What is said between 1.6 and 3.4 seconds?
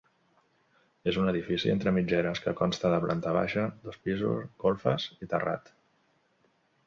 entre mitgeres que consta de planta